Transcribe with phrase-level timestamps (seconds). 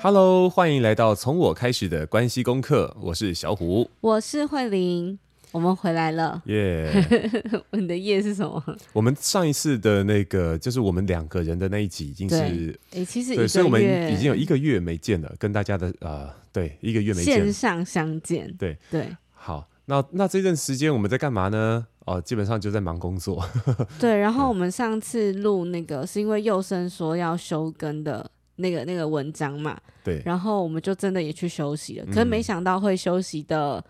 [0.00, 2.96] Hello，欢迎来到从我开始的关系功课。
[3.00, 5.18] 我是小虎，我是慧玲，
[5.50, 6.40] 我们回来了。
[6.46, 7.62] 耶、 yeah.
[7.72, 8.62] 你的夜是什么？
[8.92, 13.82] 我们上一次的那个就是我们两个人的那一集，已经是哎，其实对，所以我们
[14.12, 18.54] 已经有一个月没见了，跟大家的呃，对，一个月没见，线上相见。
[18.56, 21.84] 对对，好，那那这段时间我们在干嘛呢？
[22.04, 23.44] 哦，基本上就在忙工作。
[23.98, 28.30] 对，然后我们上次录那个是因为佑生说要休更的。
[28.58, 33.82] 那个那个文章嘛，对，然后我们就真的也去休息了，可是没想到会休息的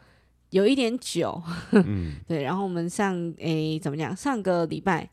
[0.51, 4.15] 有一点久， 嗯、对，然后我们上诶怎么讲？
[4.15, 5.09] 上个礼拜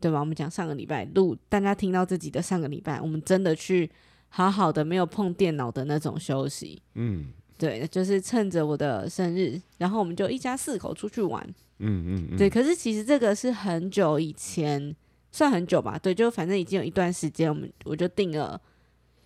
[0.00, 0.20] 对吧？
[0.20, 3.90] 我们讲上个礼拜录，大家听到自己的上个礼拜，我们真的去
[4.28, 11.42] 好好的没有碰电脑的那种休息，嗯，对，就是趁着我的生日，然后我们就一家四口出去玩，
[11.78, 14.94] 嗯嗯，嗯，对，可是其实这个是很久以前，
[15.32, 18.60] 算很久吧，对，就反正已经有一段时间，我们我就定了。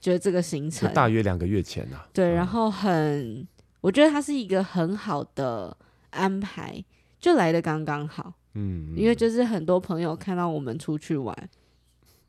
[0.00, 0.92] 觉得这个行程。
[0.92, 2.92] 大约两个月前啊，对，然后很，
[3.40, 3.48] 嗯、
[3.80, 5.76] 我觉得它是一个很好的
[6.10, 6.84] 安排，
[7.18, 11.36] 就来的刚刚好，嗯，因为就是很多朋友看到我们出去玩，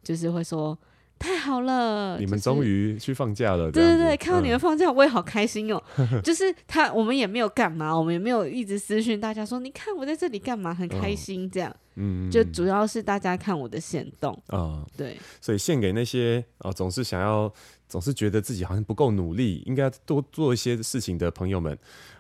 [0.03, 0.78] 就是会说。
[1.20, 2.17] 太好了！
[2.17, 3.88] 你们终于去放假了，就是。
[3.88, 5.84] 对对对，看到你们放假，我也好开心哦。
[5.98, 11.76] 嗯、 就是他，我们也没有干嘛，我们也没有一直私讯大家说，你看我在这里干嘛，很开心这样。
[11.95, 15.17] 嗯，就主要是大家看我的行动啊，嗯、对。
[15.42, 17.54] 所以献给那些啊，总是想要，
[17.89, 21.78] 总是觉得自己好像不够努力，应该多做一些事情的朋友们，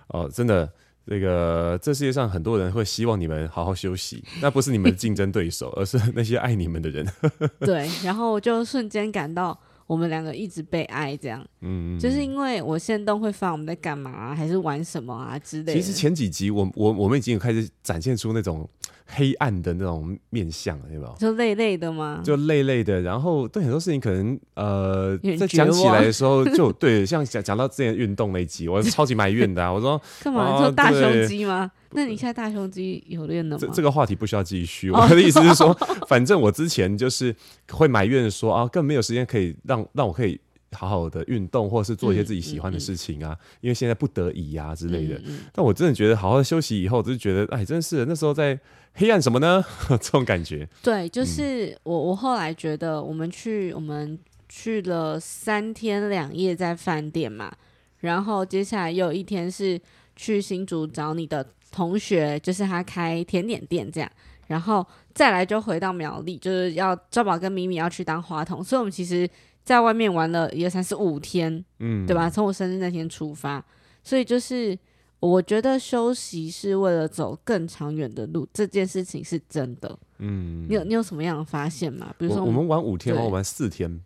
[0.07, 0.69] 哦、啊，真的。
[1.05, 7.07] 这个这世界上很多人会希望你们好好休息，那不是你们的竞争对手，而是那些爱你们的人。
[7.61, 15.73] 对，然后我就瞬间感到我们两个一直被爱，这样，嗯，就是因为我现动会发我们在干嘛啊，还是玩什么啊之类的。
[15.73, 18.69] 其实前几集我我我们已经有开始展现出那种。
[19.11, 21.15] 黑暗的那种面相，有没有？
[21.19, 22.21] 就累累的吗？
[22.23, 29.71] 就累累的，然后对很多事情可能呃，在讲起来的时候就对，像讲讲到之前运动那一集，我是超级埋怨的啊！
[29.73, 30.57] 我说干嘛？
[30.59, 31.71] 做大胸肌吗？
[31.91, 33.59] 那你现在大胸肌有练了吗？
[33.59, 34.91] 这这个话题不需要继续。
[34.91, 35.73] 我的意思是说，
[36.07, 37.35] 反正我之前就是
[37.71, 40.39] 会埋怨说啊，更没有时间可以让让我可以。
[40.71, 45.19] 好好的运动，或者是做一些自己喜欢的事情啊，嗯嗯嗯、因为现在不得已呀、啊、之类的。
[45.51, 48.57] 但我真的觉得，好好的休息以后，就是觉得，哎，真是那时候在
[48.93, 49.63] 黑暗什么呢？
[49.89, 50.67] 这种感觉。
[50.83, 57.51] 对，就是我，我后来觉得，我们去，我们去了三天两夜在饭店嘛，
[57.99, 59.79] 然后接下来又有一天是
[60.15, 64.11] 去新竹找你的同学，就是他开甜点店这样，
[64.47, 69.27] 然后再来就回到苗栗，就是要赵宝跟米米要去当花童，所以我们其实。
[69.69, 72.27] 在外面玩了一二三四五天，嗯，对吧？
[72.27, 73.63] 从我生日那天出发，
[74.01, 74.75] 所以就是
[75.19, 79.95] 我觉得休息是为了走更长远的路，这件事情是真的。
[80.17, 82.11] 嗯，你有你有什么样的发现吗？
[82.17, 84.01] 比如说我，我们玩五天，我玩四天，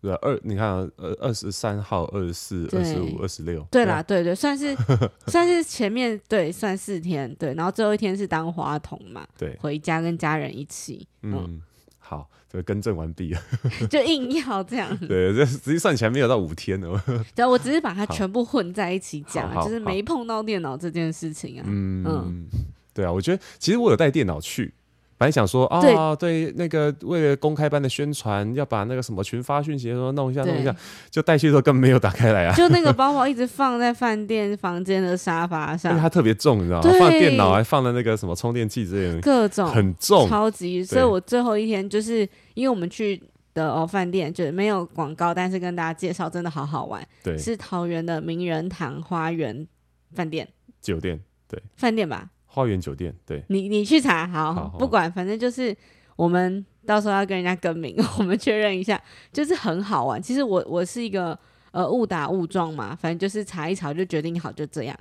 [0.00, 4.74] 对二，你看呃二十三号、二十四、二十五、二十六，对啦，对对，算是
[5.28, 11.34] 算是前面对算四天，对，然后最后一天是当花童嘛，对，回家跟家人一起，嗯。
[11.46, 11.62] 嗯
[12.04, 13.40] 好，这个更正完毕了，
[13.88, 14.94] 就硬要这样。
[14.98, 17.00] 对，这实际算起来没有到五天哦。
[17.34, 21.64] 对，我只是把它全部混在一起讲，就是没碰到电脑这件事情啊。
[21.66, 22.46] 嗯嗯，
[22.92, 24.74] 对啊，我觉得其实我有带电脑去。
[25.22, 30.74] 本来想说啊，对，那个为了公开班的宣传，要把那个什么群发讯息说弄一下弄一下，
[31.10, 32.54] 就带去的时候根本没有打开来啊。
[32.56, 36.90] 就那个 包包一直放在饭店房间的沙发上，因为它特别重，你知道吗？
[36.98, 40.84] 放电脑还放了那个什么充电器之类的，各种很重，超级。
[40.84, 43.22] 所以我最后一天就是因为我们去
[43.54, 47.00] 的哦饭店，就是没有广告，但是跟大家介绍真的好好玩。
[47.22, 49.64] 对，是桃园的名人堂花园
[50.16, 50.48] 饭店
[50.80, 52.28] 酒店，对，饭店吧。
[52.52, 55.74] 花园酒店，对，你你去查好，好，好，不管，反正就是
[56.16, 59.02] 我们到时候要跟人家更名， 我们确认一下，
[59.32, 60.20] 就是很好玩。
[60.20, 61.38] 其实我我是一个
[61.70, 64.94] 呃误打误撞嘛，反正就是查一查就决定好就这样，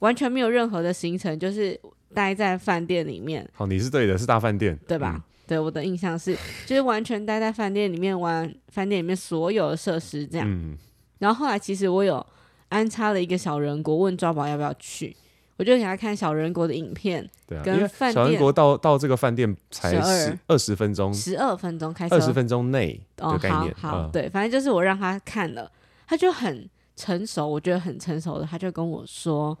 [0.00, 1.80] 完全没有任何的行程，就是
[2.12, 3.48] 待在饭店里面。
[3.52, 5.14] 好，你是对的，是大饭店，对吧？
[5.16, 6.36] 嗯、对，我的印象是
[6.66, 10.50] 就是完全待在饭店里面玩饭店里面所有的设施这样。
[10.50, 10.76] 嗯、
[11.20, 12.26] 然后后来其实我有
[12.68, 15.16] 安插了一个小人国，问抓宝要不要去。
[15.56, 23.72] 我就给他看小人国的影片，对啊，跟饭店小人国到到这个饭店才十二十分钟，十二分钟开始，二十分钟内的概念。
[23.72, 25.70] 哦、好，好嗯、对，反正就是我让他看了，
[26.06, 29.56] 他就很成熟，我觉得很成熟的，他就跟我说：“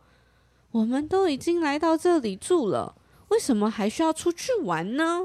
[0.72, 2.94] 我们都已经来到这里住了，
[3.28, 5.20] 为什么还需要出去玩呢？”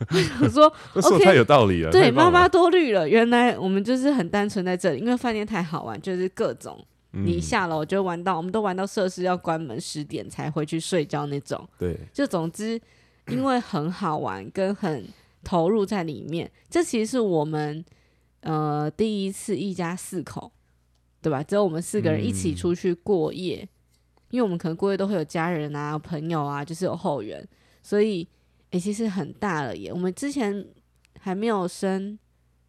[0.40, 0.72] 我说：
[1.02, 6.82] “说太有道理了，对，妈妈多虑了，原来我们就是很单纯在这里，因为饭店太好玩，就是各种。”
[7.14, 11.68] 你下楼就玩到，我们都玩到设施要关门十点才回去睡觉那种。
[11.78, 12.80] 对，就总之，
[13.28, 15.06] 因为很好玩，跟很
[15.44, 17.84] 投入在里面，这其实是我们
[18.40, 20.50] 呃第一次一家四口，
[21.20, 21.42] 对吧？
[21.42, 23.68] 只有我们四个人一起出去过夜，嗯、
[24.30, 27.46] 因为我们可能过夜都会有家人啊、朋友啊，就是有后援，
[27.82, 28.26] 所以
[28.70, 29.92] 诶、欸，其实很大了耶。
[29.92, 30.66] 我们之前
[31.20, 32.18] 还没有生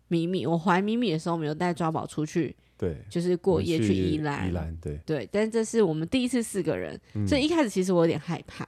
[0.10, 2.54] 米米，我怀米米的时候，我们有带抓宝出去。
[2.84, 5.00] 对，就是过夜去宜兰，宜兰对。
[5.06, 8.68] 对，但这是我们第一次四个人，嗯、所以一开始其实我有点害怕，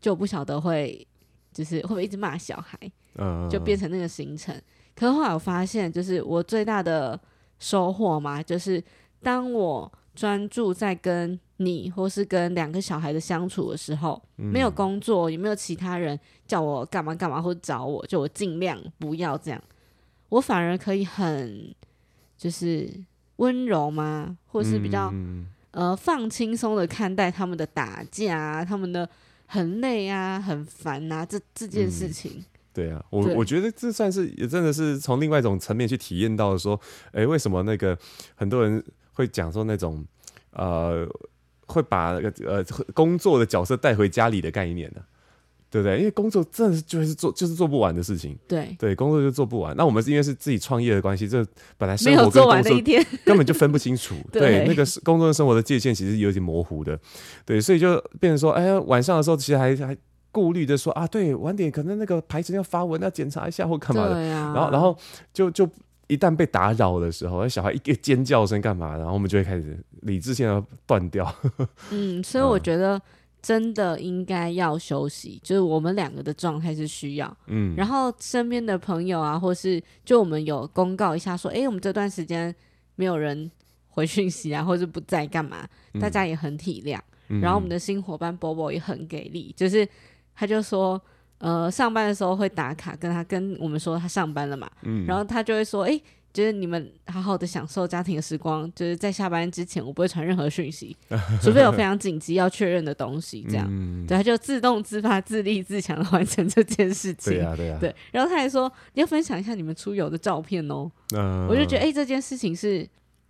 [0.00, 1.04] 就不晓得会
[1.52, 2.78] 就是会不会一直骂小孩，
[3.16, 4.54] 嗯，就变成那个行程。
[4.94, 7.20] 可是后来我发现，就是我最大的
[7.58, 8.80] 收获嘛，就是
[9.20, 19.60] 当我专注在跟你或是跟两个小孩的相处的时候，嗯、没有工作，也没有其他人叫我干嘛干嘛或者找我，就我尽量不要这样，
[20.28, 21.74] 我反而可以很
[22.38, 22.88] 就是。
[23.36, 24.36] 温柔吗？
[24.46, 29.08] 或是比较、嗯、呃放轻松的看待他们的打架啊，他们的
[29.46, 32.32] 很累啊，很烦啊，这这件事情。
[32.36, 37.98] 嗯、对啊，我我觉得这算是也真的是从另外一种层面去体验到说，哎、欸，为什么那个
[38.34, 40.04] 很多人会讲说那种
[40.52, 41.06] 呃
[41.66, 45.02] 会把那个呃工作的角色带回家里的概念呢？
[45.68, 45.98] 对不对？
[45.98, 48.38] 因为工作真的是就是做就是做不完的事情。
[48.46, 49.76] 对对，工作就做不完。
[49.76, 51.44] 那我们是因为是自己创业的关系，这
[51.76, 52.72] 本来生活跟工作
[53.24, 54.14] 根本就分不清楚。
[54.32, 56.98] 对，对，那个工作跟生活的界限其实有点模糊的。
[57.44, 59.96] 对，所以就变成说，哎呀，晚上的时候其实还还
[60.30, 64.16] 顾虑着说啊，对，晚点可能那个排程要发文要检查一下或干嘛的。
[64.34, 64.52] 啊。
[64.54, 64.96] 然后然后
[65.34, 65.68] 就就
[66.06, 71.34] 一旦被打扰的时候，小孩一个尖叫声干嘛，然后我们就会开始理智线要断掉。
[71.90, 73.00] 嗯，所以 我觉得。
[73.46, 82.52] 真的应该要休息，就是我们两个的状态是需要，嗯，然后身边的朋友啊，或是就我们有公告一下说，哎，我们这段时间
[82.96, 83.48] 没有人
[83.86, 85.64] 回讯息啊， 或者不在干嘛，
[85.94, 86.98] 嗯、大家也很体谅。
[87.28, 89.88] 嗯、然后我们的新伙伴波波也很给力，就是
[90.34, 91.00] 他就说，
[91.38, 96.00] 呃，上班的时候会打卡，跟他跟我们说他上班了嘛，嗯，然后他就会说，哎。
[96.36, 100.94] 就是你们好好的享受家庭的时光，就是在下班之前，我不会传任何讯息，
[101.40, 107.32] 除非有非常紧急要确认的东西，这样，嗯、对，他就自动自发、自立自强的完成这件事情。
[107.32, 107.96] 对啊，对啊，对。
[108.12, 110.92] 然后他还说，你要分享一下你们出游的照片哦。
[111.14, 112.86] 嗯、我就觉得，哎、欸，这件事情是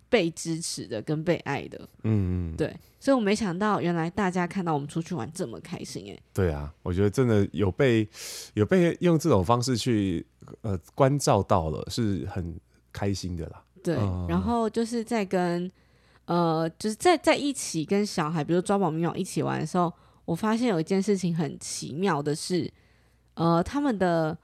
[0.09, 1.79] 被支持的，跟被爱的。
[2.03, 2.57] 嗯嗯。
[2.57, 6.19] 对，所以我没想到，原来大家看到我们出去玩这么开心，哎。
[6.33, 8.05] 对啊，我觉得真的有被
[8.55, 10.25] 有被用这种方式去
[10.59, 12.53] 呃关照到了，是很。
[12.97, 15.71] 开心的啦，对，嗯、然后就是在跟
[16.25, 19.93] 呃，就是在在一起跟小孩，比如抓宝咪咪一起玩的时候，
[20.25, 22.67] 我发现有一件事情很奇妙的是，
[23.35, 24.35] 呃，他们的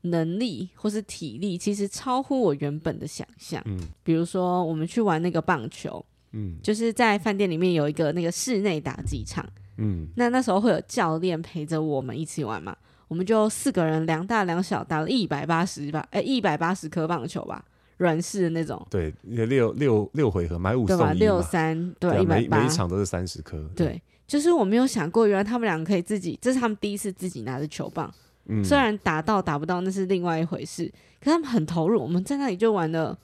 [0.00, 3.62] 能力或是体力其实超乎我原本的想象。
[3.66, 17.64] 嗯，比如说我们去玩那个棒球，嗯，就是在饭店里面有一个那个室内打击场，嗯，那那时候会有教练陪着我们一起玩嘛，我们就四个人，两大两小，打了一百八十吧，哎，一百八十颗棒球吧。
[18.00, 23.62] 软式的那种，对，六六六回合买五送一嘛，六三对，对每每一场都是三十颗。
[23.76, 28.10] 对，对就是我没有想过，原来他们两个可以自己，这是他们第一次自己拿着球棒。
[28.46, 30.90] 嗯，虽然打到打不到那是另外一回事，
[31.22, 32.00] 可他们很投入。
[32.00, 33.16] 我们在那里就玩了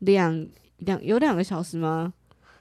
[0.00, 0.46] 两
[0.76, 2.12] 两有两个小时吗？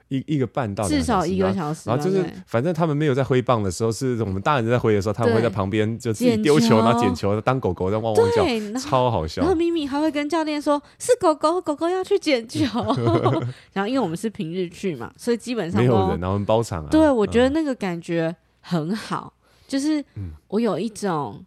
[0.10, 9.42] 一一个半到至少一个小时，然后就是反正他们没有在挥棒的时候，是我们大人在挥的时候，他们会在旁边就自己丢球，然后捡球，当狗狗在汪汪叫，超好笑。
[9.42, 12.64] 然后咪咪还会跟教练说：“是狗狗，狗狗要去捡球。
[13.74, 16.90] ”然后因为我们是平日去嘛，所以基本上没有人，然后包场啊。
[16.90, 19.34] 对，我觉得那个感觉很好，
[19.68, 20.04] 就是
[20.48, 21.44] 我有一种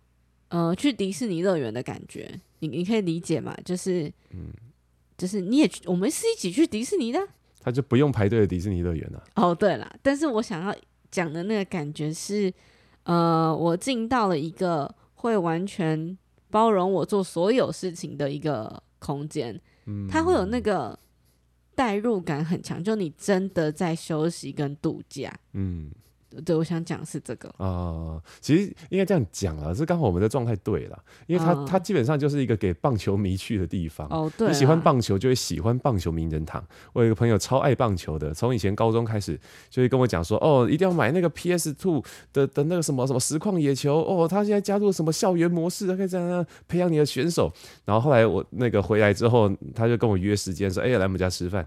[0.49, 3.57] 呃去迪士尼乐园的感觉，你你可以理解嘛？
[3.64, 4.52] 就是嗯，
[5.17, 7.19] 就是你也去，我们是一起去迪士尼的。
[7.61, 9.23] 他就不用排队的迪士尼乐园了。
[9.37, 10.75] 哦，对了，但是我想要
[11.11, 12.52] 讲的那个感觉是，
[13.05, 16.17] 呃，我进到了一个会完全
[16.50, 19.61] 包容我做所有事情的一个空间。
[19.87, 20.99] 嗯，它会有那个
[21.75, 25.33] 代入感很强，就你真的在休息跟度假。
[25.52, 25.90] 嗯。
[26.44, 34.06] 对，我想讲是这个啊、呃，其实应该这样讲啊，是刚好我们的状态对了，因为它、嗯、它基本上就是一个给棒球迷去的地方。
[34.10, 36.64] 哦，对，你喜欢棒球就会喜欢棒球名人堂。
[36.92, 47.52] 我有一个朋友超爱棒球的，从以前高中开始就会跟我讲说，哦，一定要买那个 PS Two 的的那个什么什么实况野球，哦，他现在加入什么校园模式，可以这样培养你的选手。
[47.84, 51.66] 然后后来我那个回来之后，他就跟我约时间说，哎，来我们家吃饭。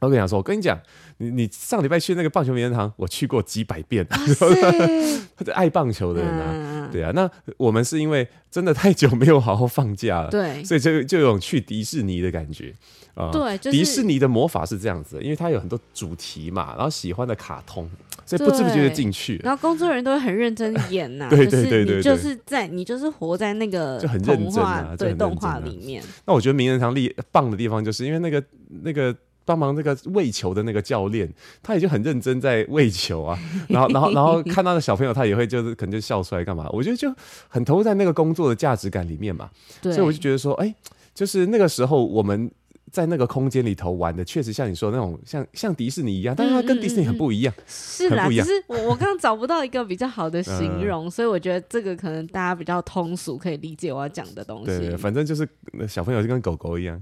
[0.00, 0.78] 我跟你讲说，我跟你讲，
[1.16, 4.06] 你你上礼拜去那个棒球名人堂，我去过几百遍。
[4.08, 4.24] 他
[5.44, 7.10] 是 爱棒球的人啊，啊，对啊。
[7.14, 12.72] 那我们是因为真的太久没有好好放假了，对，所以就就有种去迪士尼的感觉
[13.14, 13.30] 啊。
[13.32, 17.90] 对，就是，迪士尼的魔法是这样子的，因为它有很多主题嘛，然后喜欢的卡通，
[18.24, 19.40] 所以不知不觉就进去。
[19.42, 26.00] 然后工作人员都会很认真演呐， 对对对对，你就是在你就是活在那个就很认真啊，对动画里面。
[26.24, 28.40] 那我觉得名人堂厉棒的地方，就是因为那个
[28.84, 29.12] 那个。
[29.48, 31.26] 帮忙那个喂球的那个教练，
[31.62, 33.38] 他也就很认真在喂球啊，
[33.70, 36.68] 然后然后然后 看到的小朋友，他也会就是可能就笑出来干嘛？
[36.70, 37.10] 我觉得就
[37.48, 39.48] 很投入在那个工作的价值感里面嘛，
[39.80, 40.74] 对，所以我就觉得说，哎，
[41.14, 42.50] 就是那个时候我们
[42.90, 54.66] 在那个空间里头玩的，确实像你说的那种像像迪士尼一样，但是它跟迪士尼很不一样，是啦，其实我我刚刚找不到一个比较好的形容， 嗯，所以我觉得这个可能大家比较通俗，可以理解我要讲的东西。
[54.66, 55.46] 对，对，反正就是
[55.86, 57.00] 小朋友就跟狗狗一样，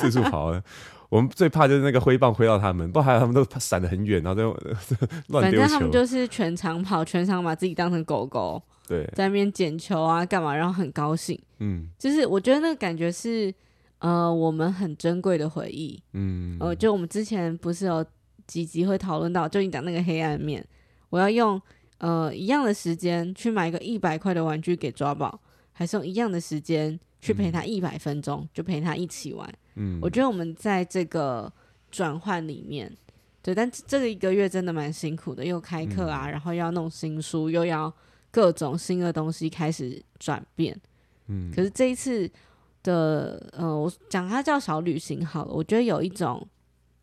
[0.00, 0.62] 四处跑了。
[1.10, 4.52] 我们最怕就是那个挥棒挥到他们，不还有他们都闪得很远，然后就
[5.28, 5.60] 乱丢球。
[5.60, 11.38] 反正他们就是全场跑，全场把自己当成狗狗，对，在那边捡球啊，干嘛，然后很高兴。
[11.58, 13.52] 嗯，就是我觉得那个感觉是，
[13.98, 16.00] 呃，我们很珍贵的回忆。
[16.12, 18.04] 嗯，呃，就我们之前不是有
[18.46, 20.64] 几集会讨论到，就你讲那个黑暗面，
[21.10, 21.60] 我要用
[21.98, 25.40] 呃一样的时间去买一个一百块的玩具给抓宝，
[25.72, 29.52] 还是用一样的时间去陪他一百分钟，嗯，就陪他一起玩。
[29.74, 31.52] 嗯，我觉得我们在这个
[31.90, 32.90] 转换里面，
[33.42, 37.92] 对，但这个一个月真的蛮辛苦的，又开课啊，嗯，然后又要弄新书，又要
[38.30, 40.78] 各种新的东西开始转变。
[41.28, 42.30] 嗯，可是这一次
[42.82, 46.46] 的，呃，我讲它叫小旅行好了，我觉得有一种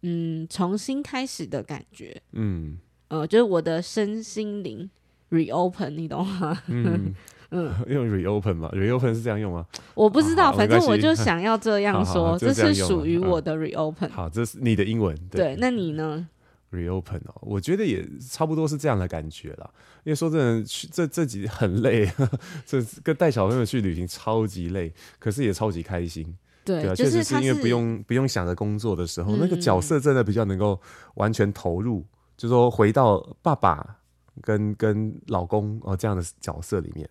[0.01, 2.19] 嗯重新开始的感觉。
[2.33, 4.89] 嗯，呃，就是我的身心灵
[5.29, 6.61] reopen，你懂吗？
[6.67, 7.13] 嗯。
[7.51, 9.65] 嗯， 用 reopen 吗？reopen 是这样用吗？
[9.95, 14.09] 我不知道，反正我就想要这样说，这，这是属于我的 reopen。
[14.09, 15.15] 好，这是你的英文。
[15.29, 16.27] 对，对那你呢
[16.71, 19.69] ？reopen 哦，我觉得也差不多是这样的感觉啦。
[20.03, 22.11] 因为说真的，去这这几很累，
[22.65, 26.35] 这跟带小朋友去旅行超级累，可是也超级开心。
[26.65, 30.79] 对，对啊，就是确实是因为不用不用想着工作的时候，嗯，那个角色真的比较能够
[31.15, 32.03] 完全投入，
[32.35, 33.97] 就说回到爸爸
[34.41, 37.09] 跟跟老公哦这样的角色里面。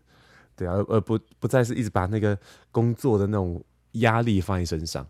[0.57, 2.37] 对啊，而而不不再是一直把那个
[2.73, 5.07] 工作的那种压力放在身上，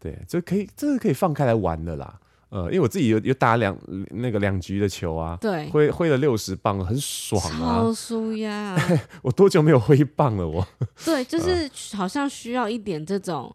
[0.00, 2.18] 对，就可以这个可以放开来玩的啦。
[2.50, 3.76] 呃，因为我自己有有打两
[4.10, 8.74] 那个两局的球啊，对，挥挥了六十磅，很爽啊，超舒压。
[9.22, 10.48] 我多久没有挥棒了？
[10.48, 10.66] 我
[11.04, 13.54] 对，就是好像需要一点这种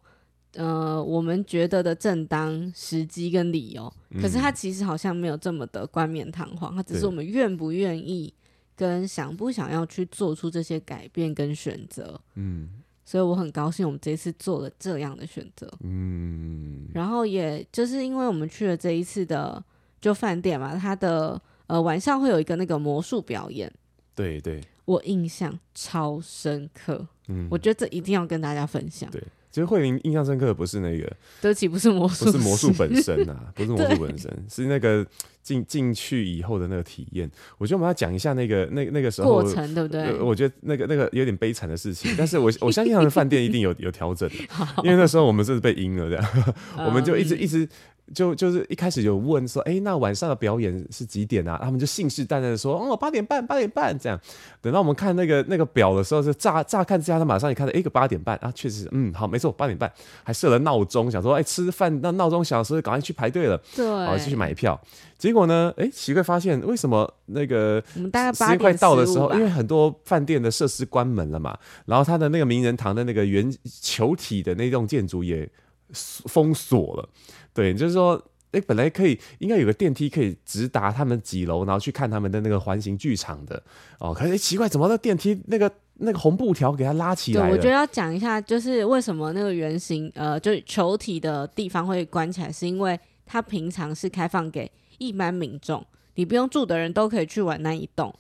[0.54, 8.32] 呃，我们觉得的正当时机跟理由，嗯，可是他其实好像没有这么的冠冕堂皇，他只是我们愿不愿意。
[8.76, 12.70] 跟想不想要去做出这些改变跟选择，嗯，
[13.06, 19.64] 所以我很高兴我们这次做了这样的选择，嗯，然后也就是因为我们去了这一次的
[20.02, 23.72] 就饭店嘛，它的呃晚上会有一个那个魔术表演，
[24.16, 29.24] 对对，我印象超深刻，嗯，我觉得这一定要跟大家分享，对。
[29.54, 31.06] 其实慧玲印象深刻的不是那个，
[31.40, 35.06] 对不起，不是魔术，不是魔术本身啊， 不是魔术本身，是那个
[35.44, 37.30] 进进去以后的那个体验。
[37.60, 40.02] 我觉得我们要讲一下那个那那个时候过程，对不对？
[40.06, 44.36] 呃、我觉得那个那个有点悲惨的事情， 但是我我相信他们饭店一定有有调整的，
[44.84, 46.54] 因为那时候我们是被阴了这样，
[46.88, 47.70] 我们就一直一直。
[48.14, 51.60] 就就是一开始有问说，哎、欸，那晚上的表演是几点啊？
[51.62, 54.20] 他们就信誓旦旦的说，哦，八点半，八点半这样。
[54.62, 59.92] 等到我们看那个那个表的时候，是乍乍看之下，他马上一看到，哎、欸，个八点半啊，确实，嗯，好，没错，八点半，
[60.24, 64.80] 还设了闹钟，想说，哎、欸，吃饭那闹钟响的时候，赶快去排队了，对，好，继续买票。
[65.18, 73.50] 结果呢，哎、欸，奇怪，发现为什么那个我们大概时间快到的时候，因为很多饭店的设施关门了嘛，然后他的那个名人堂的那个圆
[73.82, 75.50] 球体的那栋建筑也
[75.94, 77.08] 封锁了，
[77.54, 78.22] 对，就是说。
[78.54, 83.60] 哎、欸，本来可以应该有个电梯可以直达他们几楼，然后去看他们的那个环形剧场的
[83.98, 84.14] 哦。
[84.14, 87.50] 可是、欸、奇怪，怎么那电梯那个那个红布条给它拉起来了？
[87.50, 95.84] 对，我觉得要讲一下，就是为什么那个圆形呃，就是球体的地方会关起来，是因为它平常是开放给一般民众，
[96.14, 98.14] 你不用住的人都可以去玩那一栋。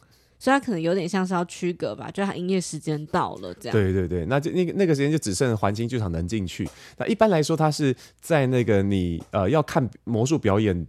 [0.43, 3.71] 所以它可能有点像是要区隔吧，就它营业时间到了这样。
[3.71, 6.67] 对对对，那就那个那个时间就只剩环境剧场能进去。
[6.97, 10.85] 那一般来说，它是在那个你呃要看魔术表演。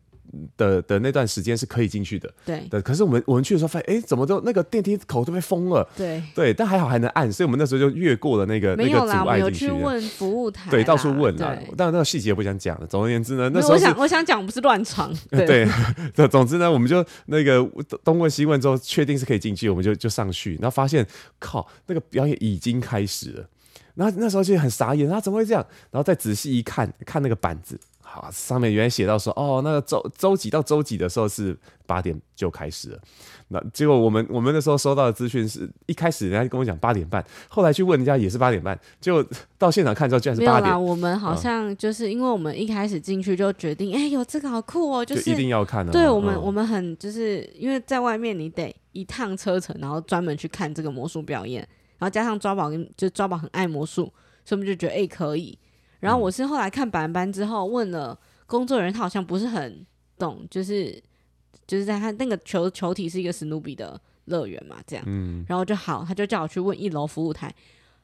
[0.56, 2.80] 的的那段时间是可以进去的，对的。
[2.82, 6.54] 可是我们我们去的时候发现，哎，怎么都那个电梯口都被封了，对对。
[6.54, 9.70] 但还好还能按，所以我们那时候就越过了那个那个阻碍进去。
[9.70, 11.58] 我有去问服务台，对，到处问了。
[11.76, 12.86] 但那个细节不想讲了。
[12.86, 15.66] 总而言之呢，那时候我想我想讲不是乱闯， 对
[16.14, 16.28] 对。
[16.28, 17.64] 总之呢，我们就那个
[18.02, 21.06] 东问西问之后，确定是可以进去，我们就就上去，然后发现
[21.38, 23.48] 靠，那个表演已经开始了。
[23.94, 25.64] 然后那时候就很傻眼，他怎么会这样？
[25.92, 27.78] 然后再仔细一看，看那个板子。
[28.14, 32.98] 好，上面原来写到说，哦，那个周周几到周几的时候是八点就开始了。
[33.48, 39.24] 那结果我们我们那时候收到的资讯是一开始人家跟我讲八点半，后来去问人家也是八点半，结果
[39.58, 40.62] 到现场看之后居然是八点。
[40.62, 45.90] 没有啦，我们好像就是因为我们一开始进去就决定，哎、嗯，有、欸、这个好酷哦，就是就一定要看的。
[45.90, 51.60] 对我们，嗯、我们很就是因为在外面你得一趟车程，然后专门去看这个魔术表演，
[51.98, 54.04] 然后加上抓宝跟就抓宝很爱魔术，
[54.44, 55.58] 所以我们就觉得哎、欸、可以。
[56.04, 59.84] 然后我是后来看白班之后问了工作人员，他好像不是很
[60.18, 61.02] 懂，就是
[61.66, 67.50] 就是在他那个球球体是一个史努比的乐园嘛，这样，嗯，然后就好，他就叫我去问一楼服务台。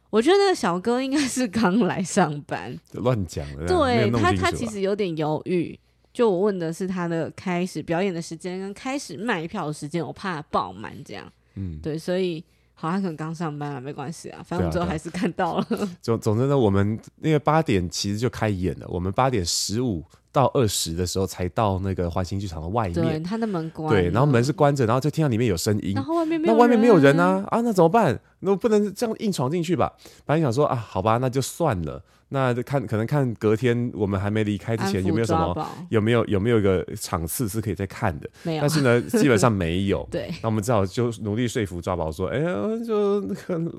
[0.09, 3.67] 我觉得那个小哥应该是刚来上班，乱讲的。
[3.67, 5.79] 对他，他其实有点犹豫。
[6.13, 11.31] 就我问的是他的开始表演的时间跟开始卖票的时间，我怕爆满这样。
[11.57, 12.43] 嗯，对，所以。
[12.81, 15.67] 好，他可能刚上班啊，没关系啊，反正我最后还是看到了。
[16.01, 22.95] 总总之呢，我们那个八点其实就开演了，我们八点十五到二十的时候才到那个环形剧场的外面。
[22.95, 23.91] 对，他的门关。
[23.91, 25.93] 对，然后门是关着，然后就听到里面有声音。
[25.93, 28.19] 然后外面没有，那外面没有人啊啊，那怎么办？
[28.39, 29.93] 那我不能这样硬闯进去吧？
[30.25, 32.03] 本来想说啊，好吧，那就算了。
[32.33, 38.61] 那就看可能看隔天我们还没离开之前有没有什么有没有有没有一个场次是可以再看的，没有。
[38.61, 40.07] 但是呢， 基本上没有。
[40.11, 40.31] 对。
[40.43, 42.55] 那我们只好就努力说服抓宝说：“哎呀，
[42.87, 43.23] 就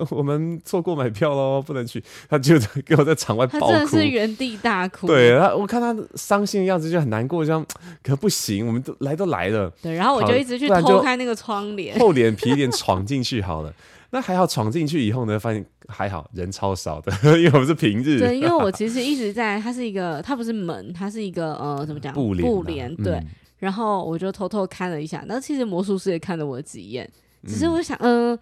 [0.09, 5.07] 我们错过买票喽，不能去。”他就给我在场外爆哭，他真的是原地大哭。
[5.07, 7.65] 对，他我看他伤心的样子就很难过，这样
[8.03, 9.71] 可不行，我们都来都来了。
[9.81, 13.73] 对，然后我就一直去偷开那个窗帘，厚脸皮一点闯进去好了。
[14.13, 18.19] 那还好，闯进去以后呢，发现还好人超少的， 因为我们是平日。
[18.19, 22.13] 对，因为我 其实一直在，它是一个，它不是门，它是一个呃，怎么讲？
[22.13, 22.45] 布帘。
[22.45, 22.93] 布帘。
[22.97, 23.27] 对、嗯。
[23.57, 27.09] 然后我就偷偷看了一下，那其实魔术师也看了我几眼，
[27.47, 28.39] 只是我想，嗯、呃，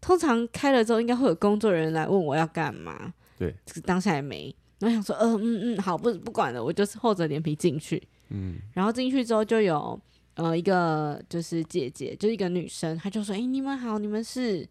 [0.00, 3.12] 通常开了之后应该会有工作人员来问我要干嘛。
[3.38, 3.54] 对。
[3.66, 8.02] 这个当下也没，然后想说，呃、嗯嗯嗯，好，不不管了，我就是厚着脸皮进去。
[8.30, 8.56] 嗯。
[8.72, 10.00] 然后进去之后就有
[10.36, 14.66] 呃一个就是姐姐，就是一个女生，她就说：“哎、欸，你们好，你们是。”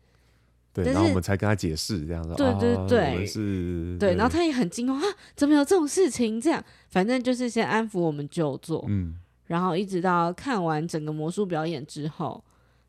[0.74, 2.34] 对，然后我们才跟他解释这样子。
[2.36, 3.98] 对对对，啊、是。
[4.00, 6.40] 对，然后他也很惊慌啊，怎么有这种事情？
[6.40, 8.86] 这样，反正就是先安抚我们就坐。
[8.88, 9.16] 嗯。
[9.48, 12.42] 然后一直到看完整个魔术表演之后，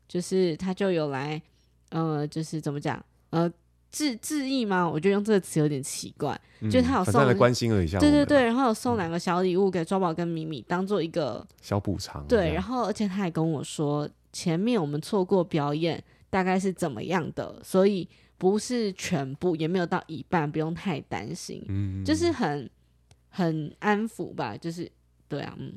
[0.07, 1.41] 就是他就有来，
[1.89, 3.51] 呃，就是怎么讲，呃，
[3.91, 4.89] 致致意吗？
[4.89, 6.39] 我觉得用这个词有点奇怪。
[6.61, 7.99] 嗯、就是他有送来关心了一下。
[7.99, 12.25] 对对对，然后有送两个小礼物给抓宝跟米米，当做一个小补偿。
[12.29, 16.01] 对，然后而且他还跟我说，前面我们错过表演。
[16.33, 22.67] 大概是怎么样的，所以不是全部，也没有到一半，不用太担心，嗯，就是很
[23.29, 24.91] 很安抚吧，就是
[25.27, 25.73] 对啊，嗯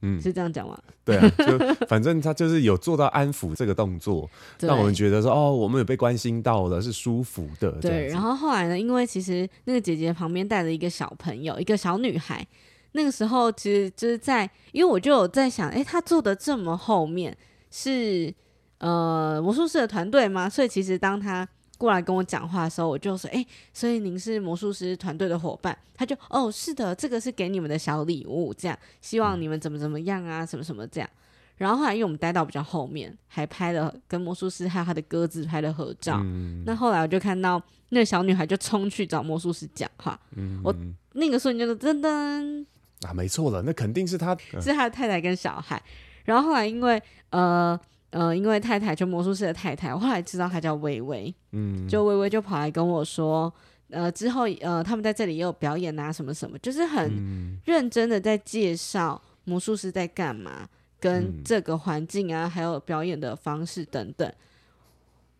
[0.00, 0.80] 嗯，是这样讲吗？
[1.04, 7.72] 对啊，就反正他就是有做到安抚这个动作，让我们觉得说哦，我们有被关心到了，是舒服的。
[7.72, 12.46] 对，然后后来呢，因为其实那个姐姐旁边带着一个小朋友，一个小女孩，
[12.92, 17.36] 那个时候其实就是在，因为我就有在想，哎，她坐的这么后面
[17.70, 18.34] 是。
[18.78, 20.48] 呃，魔术师的团队吗？
[20.48, 31.10] 所以其实当他过来跟我讲话的时候，我就说：“哎、欸，所以您是魔术师团队的伙伴？”他就：“哦，是的，这个是给你们的小礼物，这样希望你们怎么怎么样啊，什么什么这样。”
[31.58, 36.20] 然后后来因为我们待到比较后面，还拍了跟魔术师还有他的鸽子拍了合照。
[36.22, 40.18] 嗯、那后来我就看到那个小女孩就冲去找魔术师讲话。
[40.36, 40.72] 嗯、我
[41.14, 42.64] 那个瞬间就噔噔
[43.02, 45.82] 啊，没错了，那肯定是他，是他的太太跟小孩。
[46.24, 47.78] 然后后来因为呃。
[48.10, 53.52] 呃，因为太太就魔术师的太太，我后来知道她叫薇薇，嗯，就薇薇就跑来跟我说，
[53.90, 60.66] 呃，之后呃，他们在这里也有表演啊，什么什么，就是很认真的在介绍魔术师在干嘛，
[60.98, 64.32] 跟这个环境啊，还有表演的方式等等。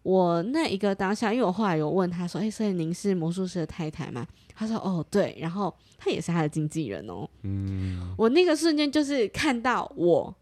[0.03, 4.27] 我那一个当下，因为我后来有问他说，哎，所以您是魔术师的太太吗？
[4.55, 10.35] 他说，哦，对，然后他也是他的经纪人哦，嗯，我那个瞬间就是看到我。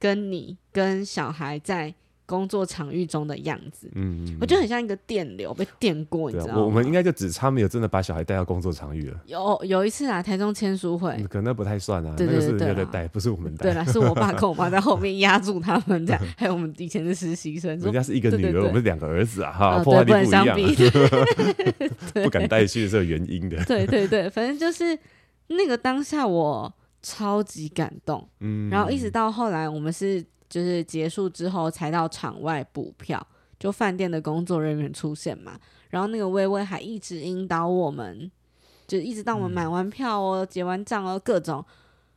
[0.00, 1.94] 跟你跟小孩在
[2.26, 6.62] 工作场域中的样子，嗯，嗯，我觉得很像一个电流被电过，你知道吗？
[6.62, 9.20] 我们应该就只差没有真的把小孩带到工作场域了。
[9.26, 13.64] 有有一次啊，台中签书会，可能不太算啊，对对对，那个是人家在带，不是我们带。
[13.64, 20.46] 对啦，是我爸跟我妈在后面压住他们这样， 还有我们以前的实习生，人家是一个女儿，我们是两个儿子啊，哈，破坏力不一样，
[22.22, 23.62] 不敢带去是有原因的。
[23.64, 24.96] 对对对，反正就是
[25.48, 30.24] 那个当下我超级感动，嗯，然后一直到后来我们是。
[30.50, 33.24] 就是结束之后才到场外补票，
[33.56, 35.56] 就饭店的工作人员出现嘛，
[35.90, 38.28] 然后那个薇薇还一直引导我们，
[38.88, 41.64] 就一直到我们买完票哦、结完账哦，各种。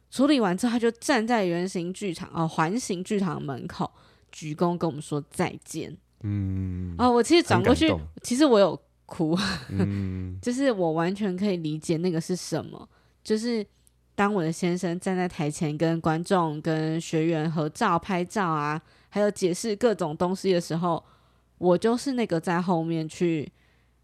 [0.09, 3.91] 处理完之后，他就站在圆形剧场哦、环形剧场门口
[4.31, 5.95] 鞠躬跟我们说再见。
[6.21, 9.37] 嗯，哦，我其实转过去，其实我有哭，
[9.69, 12.89] 嗯、 就是我完全可以理解那个是什么，
[13.23, 13.63] 就是
[14.15, 21.03] 当我的先生站在台前跟观众、跟学员合照、拍照啊，还有解释各种东西的时候，
[21.57, 23.51] 我就是那个在后面去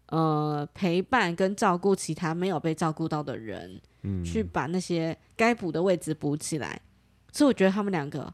[0.06, 6.80] 呃陪伴跟照顾其他没有被照顾到的人，嗯，去把那些该补的位置补起来。
[7.32, 8.32] 所以我觉得他们两个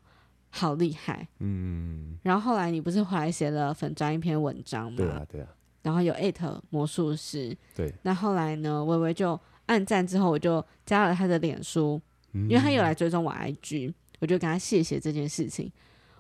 [0.49, 2.19] 好厉害，嗯。
[2.23, 4.97] 然后后来你不是后来写了粉专一篇文章吗？
[4.97, 5.49] 对啊，对啊。
[5.83, 7.95] 然后有艾特魔术师，对。
[8.03, 8.83] 那后来呢？
[8.83, 12.01] 微微就按赞之后，我就加了他的脸书，
[12.33, 15.71] 嗯、因为他有来追踪我 IG，我就跟他谢谢这件事情。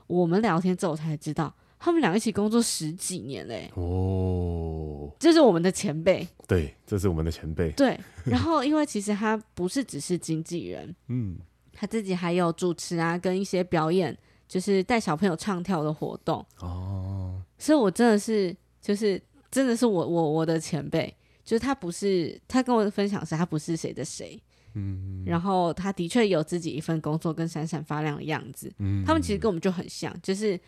[0.07, 3.71] 我们聊天之后才知道，他们俩一起工作十几年嘞。
[3.75, 6.27] 哦，这是我们的前辈。
[6.47, 7.71] 对，这是我们的前辈。
[7.73, 7.99] 对。
[8.25, 11.39] 然后，因为其实他不是只是经纪人， 嗯，
[11.73, 16.45] 他自己还有主持啊，跟一些表演，就是带小朋友唱跳的活动。
[16.61, 17.43] 哦。
[17.59, 19.21] 所以我真的是就是。
[19.49, 24.39] 真的是我我我的前辈，就是他不是他跟我的分享是，他不是谁的谁，
[24.75, 30.59] 嗯，然后他的确有自己一份工作跟闪闪发亮的样子，嗯，他们其实跟我们就很像，就是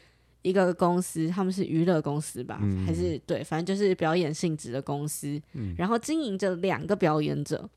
[0.43, 7.69] 一个公司，他们是娱乐公司吧，嗯，还是对，反正就是表演性质的公司，嗯，然后经营着两个表演者，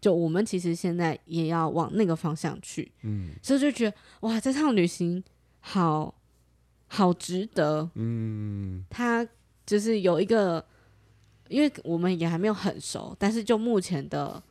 [0.00, 5.22] 就我们其实现在也要往那个方向去，嗯，所以就觉得哇，这趟旅行
[5.60, 6.12] 好
[6.88, 9.24] 好值得，嗯，他。
[9.66, 10.64] 就是有一个，
[11.48, 14.42] 因为我们也还没有很熟，但是就目前的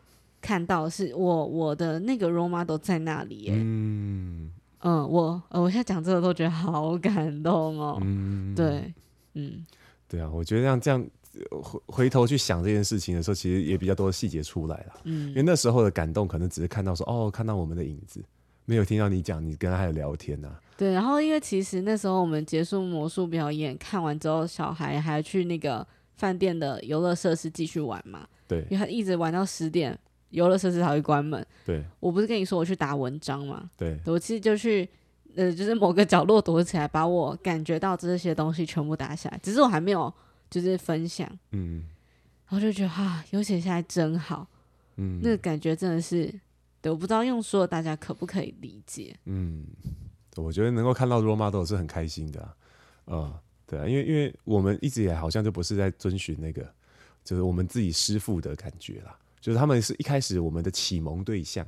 [0.42, 4.52] 看到是我我的那个 role model 在那里耶，嗯。
[4.80, 8.94] 嗯，我呃我现在讲这个都觉得好感动哦，嗯，对，
[9.34, 9.66] 嗯，
[10.08, 11.04] 对啊，我觉得像这样
[11.50, 18.24] 回回头去想这件事情的时候，其实也比较多的细节出来了，嗯，因为那时候的感动可能只是看到说哦，看到我们的影子。
[18.68, 20.62] 没有听到你讲，你跟他还有聊天呢、啊。
[20.76, 25.86] 对，然后因为其实那时候我们结束魔术表演，看完之后，小孩还去那个
[26.18, 28.28] 饭店的游乐设施继续玩嘛。
[28.48, 29.98] 对，因为他一直玩到十点，
[30.30, 31.46] 游乐设施才会关门。
[31.66, 33.70] 对，我不是跟你说我去打文章嘛？
[33.78, 34.88] 对，我其实就去，
[35.36, 39.40] 呃，就是某个角落躲起来，把我感觉到这些东西全部打下来。
[39.42, 40.14] 只是我还没有
[40.50, 41.86] 就是分享，嗯，
[42.48, 44.48] 然后就觉得啊，有写下来真好，
[44.98, 46.34] 嗯，那个感觉真的是。
[46.82, 49.16] 对我不知道用说大家可不可以理解？
[49.26, 49.66] 嗯，
[50.36, 52.56] 我觉得能够看到 role model 是很开心的啊，
[53.06, 56.68] 呃，对啊，因为因为我们一直以来好像就不是在遵循那个，
[57.24, 61.66] 就是我们自己师傅的感觉啦，就是他们是一开始我们的启蒙对象，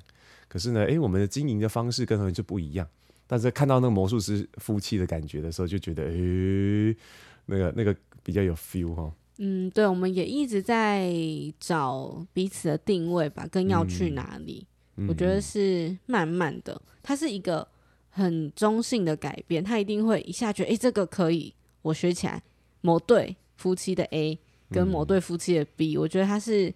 [0.48, 2.88] 可是呢，哎，我们的经营的方式跟他们就不一样，
[3.26, 6.96] 但是看到那个魔术师夫妻的感觉的时候，就觉得，哎，
[7.46, 9.12] 那个那个比较有 feel 哈。
[9.40, 11.14] 嗯，对，我们也一直在
[11.60, 14.66] 找彼此的定位吧，跟要去哪里。
[14.96, 17.68] 嗯我觉得是慢慢的，它是一个
[18.10, 21.54] 很中性的改变，他一定会一下觉得，哎，这个可以，
[21.88, 22.41] 我学起来。
[22.82, 26.73] 某对夫妻的 A 跟某对夫妻的 B，嗯，我觉得它是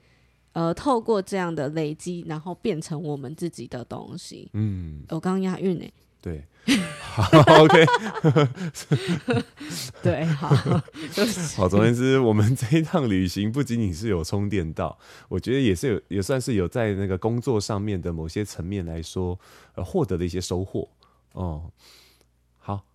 [0.51, 4.49] 呃透过这样的累积，然后变成我们自己的东西。
[4.53, 5.85] 嗯，我刚刚押韵呢。
[6.19, 6.43] 对，
[6.99, 7.23] 好
[7.63, 7.85] ，OK，
[10.03, 10.49] 对，好，
[11.55, 14.97] 好，总而言之，我们这一趟旅行不仅仅是有充电到，
[15.29, 19.39] 我觉得也是有，也算是有在那个工作上面的某些层面来说，
[19.75, 20.89] 呃，获得的一些收获。
[21.33, 21.71] 哦，好，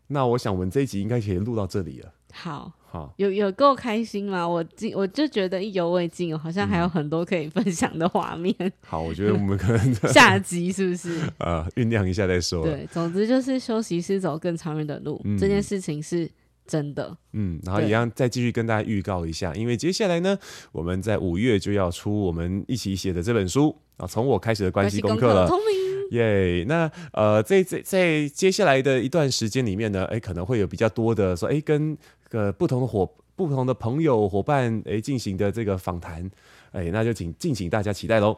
[0.09, 2.13] 那我想我们这一集应该可以录到这里了。
[2.33, 2.73] 好。
[2.89, 4.49] 好有有够开心吗？
[4.49, 8.55] 我今我就觉得意犹未尽，好像还有很多可以分享的画面。
[8.59, 8.73] 嗯。
[8.87, 11.21] 好，我觉得我们可能 下集是不是？
[11.39, 12.65] 呃，酝酿一下再说。
[12.65, 16.31] 对，总之就是休息是走更长远的路，嗯，这件事情是
[16.67, 17.15] 真的。
[17.33, 20.39] 嗯，然后一样再继续跟大家预告一下，因为接下来呢，
[20.73, 25.47] 我们在五月就要出我们一起写的这本书啊，从我开始的关系功课了。
[26.11, 31.97] 耶，yeah, 那呃，在在在接下来的一段时间里面呢，哎，可能会有比较多的说，哎，跟
[32.31, 36.31] 呃不同的伙、不同的朋友伙伴，哎，进行的这个访谈，
[36.73, 38.37] 哎，那就请敬请大家期待喽。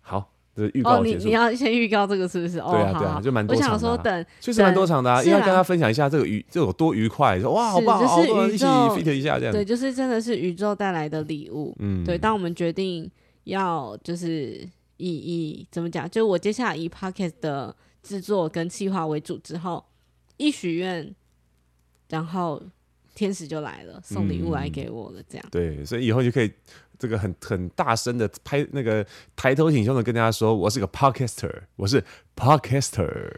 [0.00, 0.98] 好，这个预告。
[0.98, 2.58] 哦，你你要先预告这个是不是？
[2.58, 3.74] 哦，对啊，对啊，就蛮多场的啊。
[3.74, 9.52] 我想说等，确实蛮多场的啊，因为要跟他分享一下这个愉，这有多愉快，说哇，好棒，就是好多人一起 fit 一下这样。
[9.52, 11.74] 对，就是真的是宇宙带来的礼物。
[11.80, 13.10] 嗯，对，当我们决定
[13.44, 14.68] 要就是。
[14.96, 16.08] 以以怎么讲？
[16.08, 19.84] 就我接下来以 podcast 的制作跟企划为主之后，
[20.36, 21.14] 一许愿，
[22.08, 22.62] 然后
[23.14, 25.50] 天使就来了，送礼物来给我了，这样、嗯。
[25.50, 26.50] 对，所以以后就可以
[26.98, 29.04] 这个很很大声的拍那个
[29.36, 32.02] 抬头挺胸的跟大家说，我是个 podcaster，我是
[32.36, 33.30] podcaster。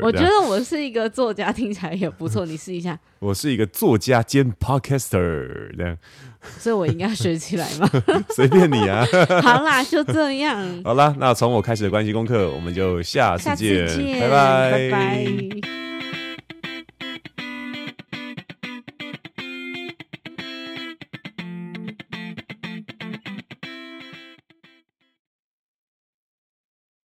[0.00, 2.98] 我觉得我是一个作家，听起来也不错，你试一下。
[3.18, 5.98] 我是一个作家兼 podcaster，这样。
[6.58, 7.90] 所以我应该学起来吗？
[8.30, 9.04] 随便你啊！
[9.42, 10.82] 好啦，就这样。
[10.84, 15.87] 好啦，那从我开始的关系功课，我们就下次见，下次见，拜拜，拜拜。